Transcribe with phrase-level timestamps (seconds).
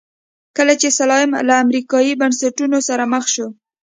[0.57, 3.47] کله چې سلایم له امریکایي بنسټونو سره مخ شو.